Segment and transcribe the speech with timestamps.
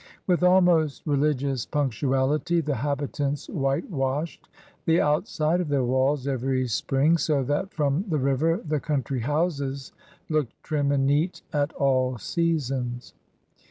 [0.25, 4.49] With almost religious pimctuality the habitants whitewashed
[4.85, 9.19] the out side of their walls every spring, so that from the river the country
[9.19, 9.91] houses
[10.27, 13.13] looked trim and neat at all seasons.